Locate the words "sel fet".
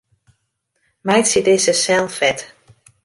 1.85-2.39